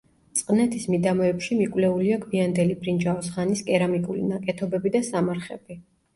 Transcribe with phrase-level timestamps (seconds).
[0.37, 5.81] წყნეთის მიდამოებში მიკვლეულია გვიანდელი ბრინჯაოს ხანის კერამიკული ნაკეთობები და სამარხები.